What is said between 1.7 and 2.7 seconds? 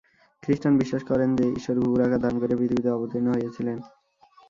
ঘুঘুর আকার ধারণ করিয়া